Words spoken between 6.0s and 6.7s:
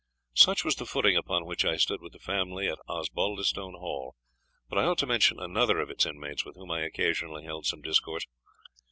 inmates with